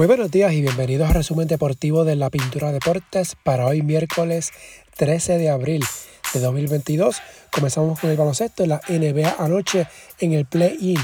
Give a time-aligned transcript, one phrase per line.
[0.00, 4.50] Muy buenos días y bienvenidos al resumen deportivo de la Pintura Deportes para hoy miércoles
[4.96, 5.84] 13 de abril
[6.32, 7.20] de 2022.
[7.52, 9.88] Comenzamos con el baloncesto en la NBA anoche
[10.18, 10.96] en el play-in.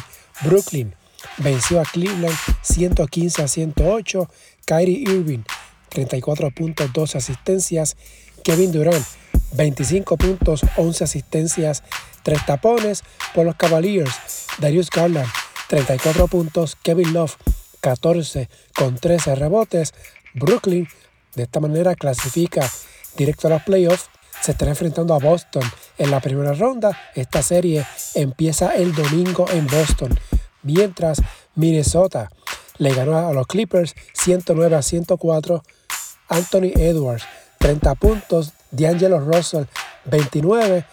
[0.45, 0.95] Brooklyn
[1.37, 4.31] venció a Cleveland 115 a 108.
[4.65, 5.43] Kyrie Irving
[5.91, 7.99] 34 puntos, 12 asistencias.
[8.43, 9.05] Kevin Durant
[9.53, 11.83] 25 puntos, 11 asistencias,
[12.23, 13.03] 3 tapones
[13.35, 14.15] por los Cavaliers.
[14.59, 15.29] Darius Garland
[15.69, 16.79] 34 puntos.
[16.83, 17.37] Kevin Love
[17.81, 19.95] 14 con 13 rebotes.
[20.35, 20.89] Brooklyn
[21.35, 22.69] de esta manera clasifica
[23.17, 24.09] directo a los playoffs.
[24.41, 25.63] Se estará enfrentando a Boston
[25.99, 26.99] en la primera ronda.
[27.15, 30.19] Esta serie empieza el domingo en Boston.
[30.63, 31.23] Mientras
[31.55, 32.31] Minnesota
[32.79, 35.63] le ganó a los Clippers 109 a 104.
[36.29, 37.25] Anthony Edwards
[37.59, 38.53] 30 puntos.
[38.71, 39.65] D'Angelo Russell
[40.05, 40.85] 29.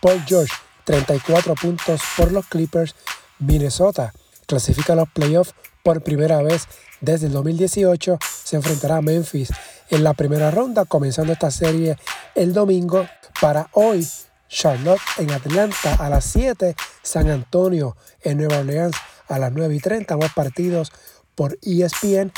[0.00, 0.52] Paul George
[0.84, 2.94] 34 puntos por los Clippers.
[3.38, 4.12] Minnesota
[4.46, 5.54] clasifica a los playoffs
[5.86, 6.66] por primera vez
[7.00, 8.18] desde el 2018.
[8.20, 9.52] Se enfrentará a Memphis
[9.88, 11.96] en la primera ronda, comenzando esta serie
[12.34, 13.06] el domingo.
[13.40, 14.04] Para hoy,
[14.48, 18.96] Charlotte en Atlanta a las 7, San Antonio en Nueva Orleans
[19.28, 20.90] a las 9 y 30, ambos partidos
[21.36, 22.32] por ESPN.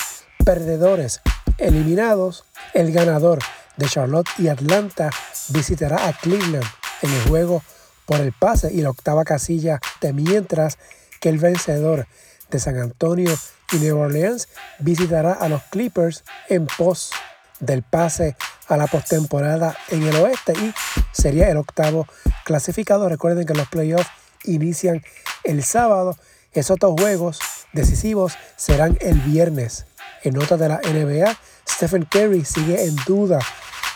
[0.45, 1.23] Perdedores
[1.57, 2.45] eliminados.
[2.75, 3.39] El ganador
[3.79, 5.09] de Charlotte y Atlanta
[5.49, 6.67] visitará a Cleveland
[7.01, 7.63] en el juego
[8.05, 10.77] por el pase y la octava casilla de mientras
[11.19, 12.07] que el vencedor
[12.51, 13.35] de San Antonio
[13.73, 17.11] y Nueva Orleans visitará a los Clippers en pos
[17.61, 18.37] del pase
[18.69, 20.73] a la postemporada en el oeste y
[21.13, 22.07] sería el octavo
[22.45, 23.09] clasificado.
[23.09, 24.09] Recuerden que los playoffs
[24.45, 25.03] inician
[25.45, 26.17] el sábado.
[26.53, 27.41] Esos dos juegos
[27.73, 29.87] decisivos serán el viernes.
[30.23, 31.37] En nota de la NBA,
[31.69, 33.39] Stephen Curry sigue en duda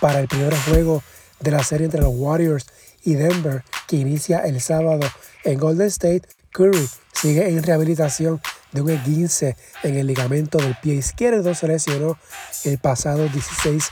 [0.00, 1.02] para el primer juego
[1.40, 2.66] de la serie entre los Warriors
[3.04, 5.08] y Denver que inicia el sábado
[5.44, 6.22] en Golden State.
[6.52, 8.40] Curry sigue en rehabilitación
[8.72, 11.54] de un esguince en el ligamento del pie izquierdo.
[11.54, 12.18] Se lesionó
[12.64, 13.84] el pasado 16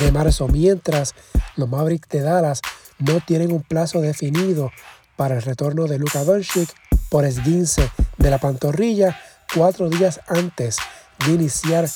[0.00, 1.14] de marzo, mientras
[1.56, 2.60] los Mavericks de Dallas
[2.98, 4.70] no tienen un plazo definido
[5.16, 6.68] para el retorno de Luka Doncic
[7.08, 9.18] por esguince de la pantorrilla
[9.54, 10.78] cuatro días antes
[11.24, 11.88] de iniciar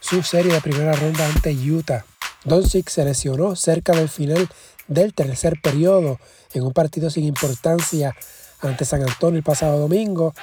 [0.00, 2.04] su serie de primera ronda ante Utah.
[2.44, 4.48] Doncic se lesionó cerca del final
[4.88, 6.18] del tercer periodo
[6.54, 8.14] en un partido sin importancia
[8.62, 10.34] ante San Antonio el pasado domingo.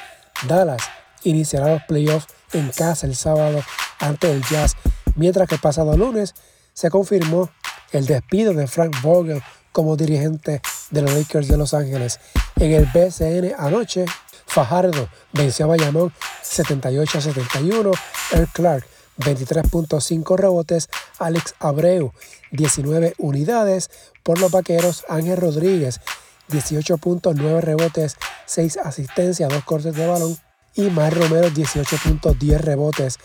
[0.47, 0.81] Dallas
[1.23, 3.61] iniciará los playoffs en casa el sábado
[3.99, 4.75] ante el Jazz,
[5.15, 6.35] mientras que el pasado lunes
[6.73, 7.49] se confirmó
[7.91, 9.41] el despido de Frank Vogel
[9.71, 12.19] como dirigente de los Lakers de Los Ángeles.
[12.57, 14.05] En el BCN anoche,
[14.45, 17.91] Fajardo venció a Bayamón 78 a 71,
[18.31, 18.85] Earl Clark
[19.19, 22.13] 23.5 rebotes, Alex Abreu
[22.51, 23.89] 19 unidades,
[24.23, 25.99] por los vaqueros Ángel Rodríguez
[26.49, 30.37] 18.9 rebotes, 6 asistencias, 2 cortes de balón
[30.75, 33.17] y Mar Romero 18.10 rebotes,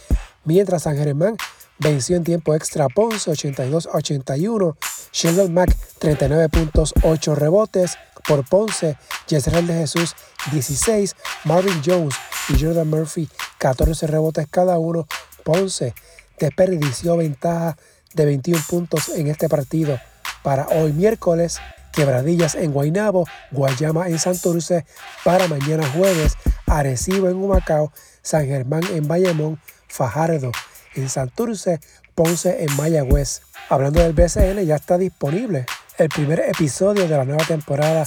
[0.45, 1.37] mientras San Germán
[1.79, 4.77] venció en tiempo extra Ponce 82 81,
[5.13, 7.97] Sheldon Mack 39.8 rebotes
[8.27, 8.97] por Ponce,
[9.29, 10.15] Jezreel de Jesús
[10.53, 11.15] 16,
[11.45, 12.15] Marvin Jones
[12.49, 15.07] y Jordan Murphy 14 rebotes cada uno,
[15.45, 15.95] Ponce
[16.39, 17.77] desperdició ventaja
[18.15, 19.99] de 21 puntos en este partido.
[20.43, 21.59] Para hoy miércoles,
[21.95, 24.85] Quebradillas en Guaynabo, Guayama en Santurce,
[25.25, 26.35] para mañana jueves,
[26.67, 30.51] Arecibo en Humacao, San Germán en Bayamón, Fajardo
[30.95, 31.81] en Santurce,
[32.15, 33.43] Ponce en Mayagüez.
[33.69, 35.67] Hablando del BCN, ya está disponible
[35.99, 38.05] el primer episodio de la nueva temporada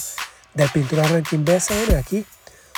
[0.54, 1.96] del Pintura Ranking BCN.
[1.98, 2.26] Aquí,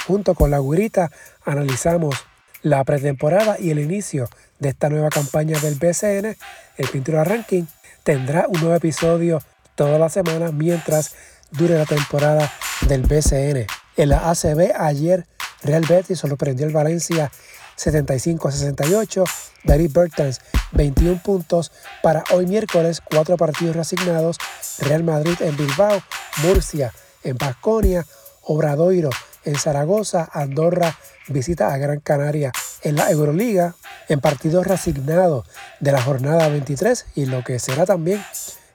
[0.06, 1.12] junto con la gurita,
[1.46, 2.16] analizamos
[2.62, 6.38] la pretemporada y el inicio de esta nueva campaña del BCN.
[6.78, 7.64] El Pintura Ranking
[8.04, 9.40] tendrá un nuevo episodio
[9.80, 11.12] toda la semana mientras
[11.52, 12.52] dure la temporada
[12.82, 13.66] del BCN.
[13.96, 15.26] En la ACB ayer
[15.64, 17.32] Real Betis sorprendió el Valencia
[17.78, 19.24] 75 a 68.
[19.64, 20.42] David Bertans
[20.74, 21.72] 21 puntos.
[22.04, 24.36] Para hoy miércoles, cuatro partidos reasignados.
[24.80, 26.04] Real Madrid en Bilbao,
[26.44, 28.06] Murcia en Basconia,
[28.42, 29.12] Obradoiro
[29.46, 30.94] en Zaragoza, Andorra
[31.30, 32.52] visita a Gran Canaria
[32.82, 33.76] en la Euroliga
[34.10, 35.48] en partidos reasignados
[35.80, 38.22] de la jornada 23 y lo que será también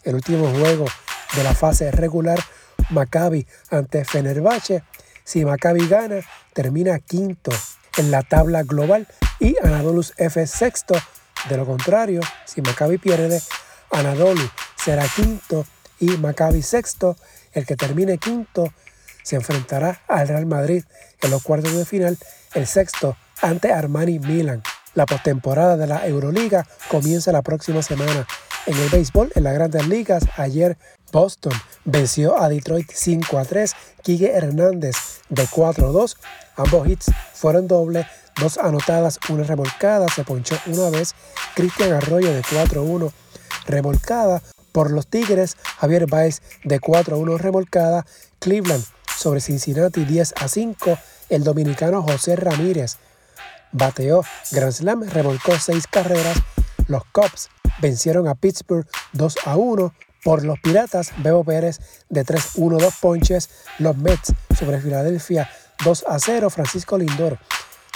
[0.05, 0.87] el último juego
[1.37, 2.39] de la fase regular,
[2.91, 4.83] Maccabi ante Fenerbahce.
[5.25, 6.21] Si Maccabi gana,
[6.53, 7.51] termina quinto
[7.97, 9.07] en la tabla global
[9.41, 10.95] y Anadolu F sexto.
[11.49, 13.41] De lo contrario, si Maccabi pierde,
[13.91, 15.67] Anadolu será quinto
[15.99, 17.17] y Maccabi sexto.
[17.53, 18.73] El que termine quinto
[19.23, 20.85] se enfrentará al Real Madrid
[21.23, 22.19] en los cuartos de final,
[22.53, 24.63] el sexto ante Armani Milan.
[24.95, 28.27] La postemporada de la Euroliga comienza la próxima semana
[28.67, 30.79] En el béisbol, en las grandes ligas, ayer
[31.13, 31.53] Boston
[31.85, 33.75] venció a Detroit 5 a 3.
[34.03, 34.97] Quique Hernández
[35.29, 36.17] de 4 a 2.
[36.57, 38.07] Ambos hits fueron doble,
[38.41, 40.09] dos anotadas, una remolcada.
[40.09, 41.15] Se ponchó una vez.
[41.55, 43.13] Cristian Arroyo de 4 a 1
[43.67, 44.43] remolcada.
[44.73, 48.07] Por los Tigres, Javier Baez de 4 a 1 remolcada.
[48.39, 48.85] Cleveland
[49.15, 50.99] sobre Cincinnati 10 a 5.
[51.29, 52.97] El dominicano José Ramírez
[53.73, 54.23] bateó
[54.53, 56.39] Grand Slam, remolcó 6 carreras.
[56.87, 57.49] Los Cubs
[57.81, 59.95] vencieron a Pittsburgh 2 a 1.
[60.23, 63.51] Por los Piratas, Bebo Pérez de 3-1, 2 ponches.
[63.79, 65.51] Los Mets sobre Filadelfia
[65.85, 66.49] 2 a 0.
[66.51, 67.39] Francisco Lindor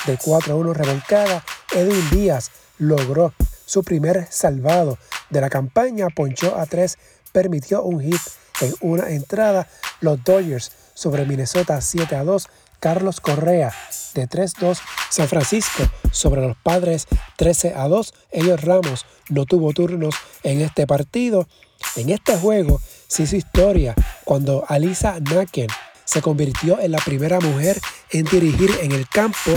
[0.06, 1.42] de 4 a 1 revolcada.
[1.74, 3.32] Edwin Díaz logró
[3.64, 4.98] su primer salvado
[5.30, 6.08] de la campaña.
[6.14, 6.98] Ponchó a 3,
[7.32, 8.20] permitió un hit
[8.60, 9.66] en una entrada.
[10.00, 12.48] Los Dodgers sobre Minnesota 7 a 2.
[12.80, 13.72] Carlos Correa
[14.14, 14.78] de 3-2.
[15.10, 18.14] San Francisco sobre los Padres 13 a 2.
[18.32, 21.48] Ellos Ramos no tuvo turnos en este partido.
[21.96, 23.94] En este juego se hizo historia
[24.24, 25.68] cuando Alisa Naken
[26.04, 27.78] se convirtió en la primera mujer
[28.10, 29.52] en dirigir en el campo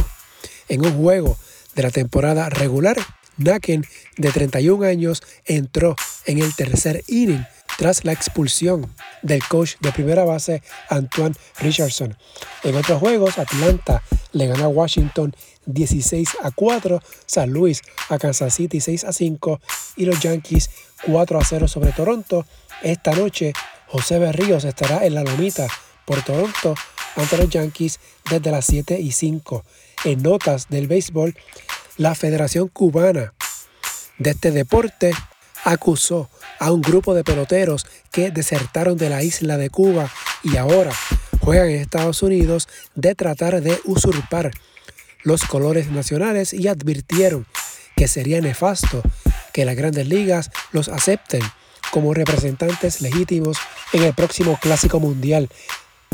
[0.68, 1.38] en un juego
[1.76, 2.98] de la temporada regular.
[3.38, 3.86] Naken,
[4.18, 5.96] de 31 años, entró
[6.26, 7.46] en el tercer inning
[7.78, 12.18] tras la expulsión del coach de primera base Antoine Richardson.
[12.64, 14.04] En otros juegos, Atlanta
[14.34, 15.36] le ganó a Washington
[15.66, 19.60] 16 a 4, San Luis a Kansas City 6 a 5
[19.96, 20.70] y los Yankees
[21.06, 22.46] 4 a 0 sobre Toronto.
[22.82, 23.54] Esta noche,
[23.88, 25.68] José Berríos estará en la lomita
[26.06, 26.76] por Toronto
[27.16, 29.64] ante los Yankees desde las 7 y 5.
[30.06, 31.36] En notas del béisbol,
[31.98, 33.34] la Federación Cubana
[34.18, 35.14] de este deporte
[35.64, 36.30] acusó
[36.60, 40.12] a un grupo de peloteros que desertaron de la isla de Cuba
[40.44, 40.92] y ahora
[41.40, 44.52] juegan en Estados Unidos de tratar de usurpar
[45.24, 47.46] los colores nacionales y advirtieron
[47.96, 49.02] que sería nefasto
[49.54, 51.42] que las grandes ligas los acepten
[51.92, 53.58] como representantes legítimos
[53.94, 55.50] en el próximo Clásico Mundial.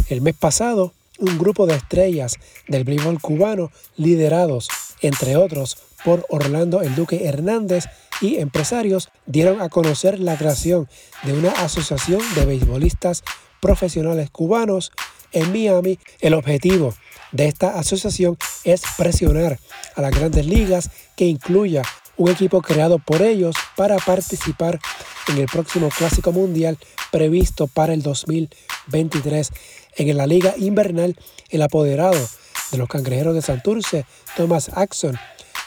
[0.09, 4.69] El mes pasado, un grupo de estrellas del béisbol cubano, liderados,
[5.01, 7.85] entre otros, por Orlando El Duque Hernández
[8.21, 10.87] y empresarios, dieron a conocer la creación
[11.23, 13.23] de una asociación de beisbolistas
[13.61, 14.91] profesionales cubanos
[15.31, 15.99] en Miami.
[16.19, 16.93] El objetivo
[17.31, 19.59] de esta asociación es presionar
[19.95, 21.83] a las grandes ligas que incluya
[22.17, 24.79] un equipo creado por ellos para participar
[25.27, 26.77] en el próximo Clásico Mundial
[27.11, 29.51] previsto para el 2023.
[29.97, 31.15] En la Liga Invernal,
[31.49, 32.19] el apoderado
[32.71, 34.05] de los Cangrejeros de Santurce,
[34.35, 35.17] Thomas Axon,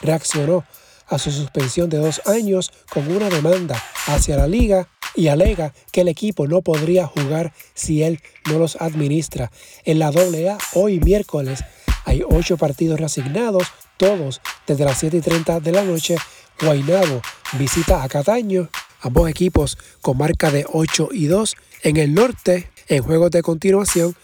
[0.03, 0.65] reaccionó
[1.11, 6.03] a su suspensión de dos años con una demanda hacia la liga y alega que
[6.03, 9.51] el equipo no podría jugar si él no los administra.
[9.85, 11.63] En la AA, hoy miércoles,
[12.05, 16.17] hay ocho partidos reasignados, todos desde las 7 y 30 de la noche.
[16.61, 17.21] Guaynabo
[17.59, 18.69] visita a Cataño,
[19.01, 21.57] ambos equipos con marca de 8 y 2.
[21.83, 24.15] En el norte, en juegos de continuación,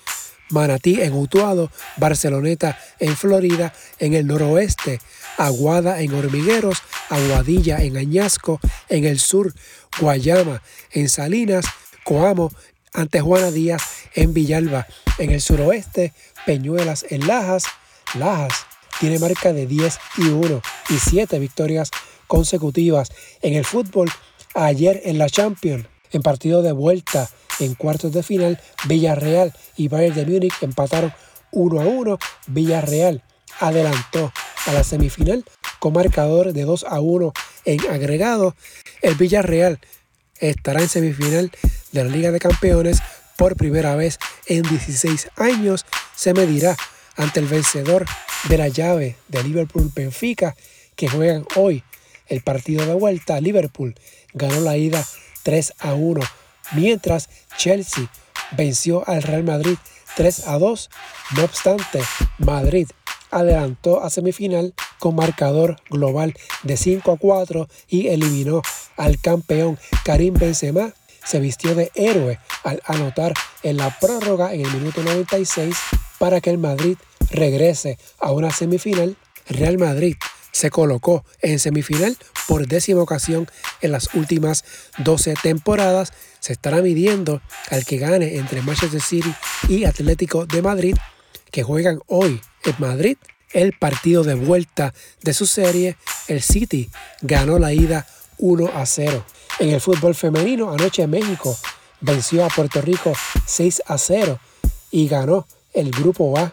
[0.51, 5.01] Manatí en Utuado, Barceloneta en Florida, en el noroeste,
[5.39, 9.53] Aguada en Hormigueros, Aguadilla en Añasco, en el sur,
[10.01, 10.63] Guayama
[10.93, 11.67] en Salinas,
[12.05, 12.53] Coamo
[12.93, 13.83] ante Juana Díaz
[14.15, 14.87] en Villalba,
[15.19, 16.13] en el suroeste,
[16.47, 17.65] Peñuelas en Lajas,
[18.15, 18.67] Lajas
[19.01, 21.91] tiene marca de 10 y 1 y 7 victorias
[22.27, 23.11] consecutivas
[23.43, 24.11] en el fútbol.
[24.55, 30.15] Ayer en la Champions, en partido de vuelta en cuartos de final, Villarreal y Bayern
[30.15, 31.13] de Múnich empataron
[31.53, 32.19] 1 a 1.
[32.49, 33.23] Villarreal
[33.61, 34.33] adelantó
[34.67, 35.45] a la semifinal
[35.79, 37.33] con marcador de 2 a 1
[37.65, 38.55] en agregado.
[39.03, 39.81] El Villarreal
[40.39, 41.51] estará en semifinal
[41.93, 42.99] de la Liga de Campeones
[43.37, 45.87] por primera vez en 16 años.
[46.15, 46.77] Se medirá
[47.17, 48.05] ante el vencedor
[48.49, 50.57] de la llave de Liverpool Benfica
[50.95, 51.83] que juegan hoy
[52.29, 53.41] el partido de vuelta.
[53.41, 53.95] Liverpool
[54.35, 55.07] ganó la ida
[55.47, 56.21] 3 a 1
[56.73, 58.11] mientras Chelsea
[58.57, 59.77] venció al Real Madrid
[60.17, 60.91] 3 a 2.
[61.37, 62.03] No obstante,
[62.39, 62.89] Madrid
[63.31, 66.35] adelantó a semifinal con marcador global
[66.65, 68.61] de 5 a 4 y eliminó
[68.97, 70.93] al campeón Karim Benzema.
[71.25, 75.77] Se vistió de héroe al anotar en la prórroga en el minuto 96
[76.19, 76.97] para que el Madrid
[77.31, 79.17] regrese a una semifinal.
[79.49, 80.17] Real Madrid
[80.51, 83.49] se colocó en semifinal por décima ocasión
[83.81, 84.65] en las últimas
[84.99, 86.13] 12 temporadas.
[86.41, 89.35] Se estará midiendo al que gane entre Manchester City
[89.69, 90.97] y Atlético de Madrid,
[91.51, 93.17] que juegan hoy en Madrid
[93.53, 95.97] el partido de vuelta de su serie.
[96.29, 96.91] El City
[97.23, 98.07] ganó la ida
[98.39, 99.25] 1 a 0.
[99.59, 101.57] En el fútbol femenino, anoche México
[102.01, 103.13] venció a Puerto Rico
[103.47, 104.39] 6 a 0
[104.91, 106.53] y ganó el grupo A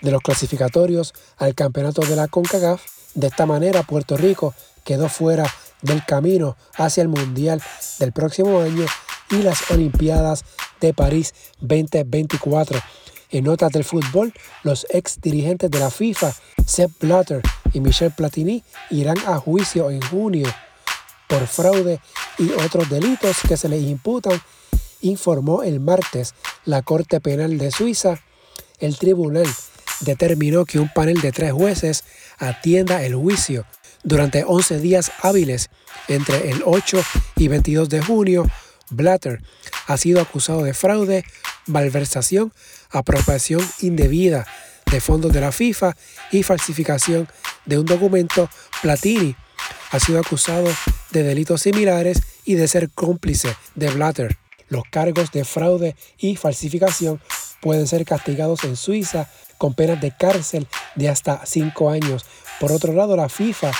[0.00, 2.82] de los clasificatorios al campeonato de la CONCACAF.
[3.14, 7.62] De esta manera, Puerto Rico quedó fuera del camino hacia el Mundial
[7.98, 8.86] del próximo año
[9.30, 10.44] y las Olimpiadas
[10.80, 12.80] de París 2024.
[13.30, 16.34] En notas del fútbol, los ex dirigentes de la FIFA,
[16.66, 17.40] Sepp Blatter
[17.72, 20.52] y Michel Platini, irán a juicio en junio
[21.28, 21.98] por fraude
[22.38, 24.40] y otros delitos que se les imputan,
[25.00, 26.34] informó el martes
[26.66, 28.20] la Corte Penal de Suiza.
[28.78, 29.46] El tribunal
[30.00, 32.04] determinó que un panel de tres jueces
[32.38, 33.64] atienda el juicio
[34.02, 35.70] durante 11 días hábiles
[36.08, 37.02] entre el 8
[37.36, 38.50] y 22 de junio.
[38.90, 39.42] Blatter
[39.86, 41.24] ha sido acusado de fraude,
[41.66, 42.52] malversación,
[42.90, 44.46] apropiación indebida
[44.90, 45.96] de fondos de la FIFA
[46.30, 47.28] y falsificación
[47.64, 48.50] de un documento.
[48.82, 49.34] Platini
[49.90, 50.68] ha sido acusado
[51.10, 54.36] de delitos similares y de ser cómplice de Blatter.
[54.68, 57.20] Los cargos de fraude y falsificación
[57.60, 59.28] pueden ser castigados en Suiza
[59.58, 60.66] con penas de cárcel
[60.96, 62.24] de hasta cinco años.
[62.58, 63.70] Por otro lado, la FIFA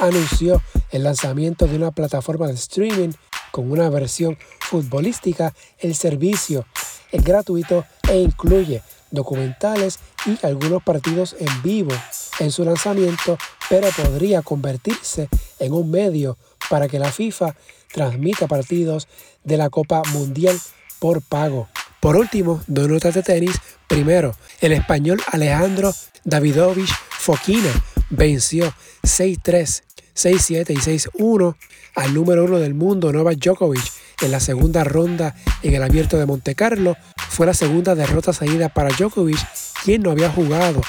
[0.00, 3.10] anunció el lanzamiento de una plataforma de streaming
[3.50, 5.54] con una versión futbolística.
[5.78, 6.66] El servicio
[7.12, 11.92] es gratuito e incluye documentales y algunos partidos en vivo
[12.40, 13.38] en su lanzamiento,
[13.70, 16.36] pero podría convertirse en un medio
[16.68, 17.54] para que la FIFA
[17.92, 19.08] transmita partidos
[19.44, 20.58] de la Copa Mundial
[20.98, 21.68] por pago.
[22.00, 23.56] Por último, dos notas de tenis.
[23.86, 25.92] Primero, el español Alejandro
[26.24, 27.72] Davidovich Fokina
[28.10, 28.72] venció
[29.02, 29.82] 6-3,
[30.14, 31.56] 6-7 y 6-1
[31.94, 33.82] al número uno del mundo Novak Djokovic
[34.22, 36.96] en la segunda ronda en el Abierto de Monte Carlo.
[37.28, 39.38] Fue la segunda derrota seguida para Djokovic,
[39.84, 40.80] quien no había jugado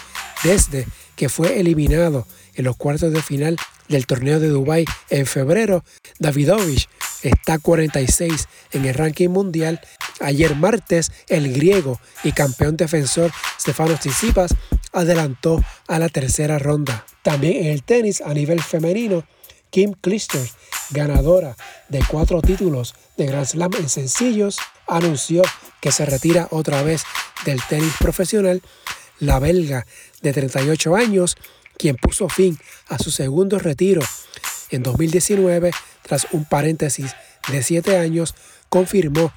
[0.44, 3.58] desde que fue eliminado en los cuartos de final
[3.88, 5.84] del torneo de Dubái en febrero.
[6.20, 6.90] Davidovich
[7.24, 9.82] está 46 en el ranking mundial.
[10.20, 14.56] Ayer martes, el griego y campeón defensor Stefanos Tsitsipas
[14.98, 17.06] adelantó a la tercera ronda.
[17.24, 19.26] También en el tenis a nivel femenino,
[19.70, 20.56] Kim Clijsters,
[20.90, 21.56] ganadora
[21.90, 25.44] de cuatro títulos de Grand Slam en sencillos, anunció
[25.82, 27.04] que se retira otra vez
[27.46, 28.62] del tenis profesional.
[29.20, 29.86] La belga
[30.22, 31.38] de 38 años,
[31.78, 34.02] quien puso fin a su segundo retiro
[34.70, 37.16] en 2019 tras un paréntesis
[37.52, 38.36] de 7 años,
[38.70, 39.32] confirmó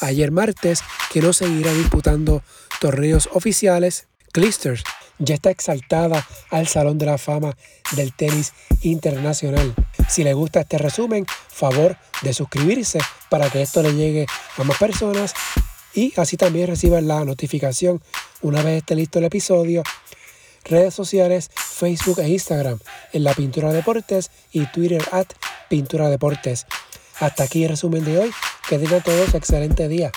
[0.00, 2.42] ayer martes que no seguirá disputando
[2.80, 4.06] torneos oficiales.
[4.32, 4.84] Clisters
[5.20, 7.56] ya está exaltada al Salón de la Fama
[7.92, 9.74] del Tenis Internacional.
[10.08, 12.98] Si le gusta este resumen, favor de suscribirse
[13.28, 15.34] para que esto le llegue a más personas
[15.94, 18.02] y así también reciban la notificación
[18.42, 19.82] una vez esté listo el episodio.
[20.64, 22.78] Redes sociales, Facebook e Instagram
[23.12, 25.26] en la Pintura Deportes y Twitter at
[25.68, 26.66] Pintura Deportes.
[27.18, 28.30] Hasta aquí el resumen de hoy.
[28.68, 30.12] Que tengan todos excelente día.